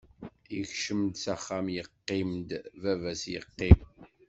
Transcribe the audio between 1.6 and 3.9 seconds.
yeqqim-d baba-s yeqqim.